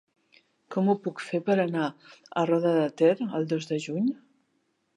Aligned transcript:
Com 0.75 0.87
ho 0.89 0.95
puc 1.07 1.21
fer 1.25 1.41
per 1.49 1.57
anar 1.65 1.85
a 1.91 2.45
Roda 2.53 2.73
de 2.81 2.89
Ter 3.03 3.13
el 3.41 3.47
dos 3.53 3.69
de 3.73 3.79
juny? 3.85 4.09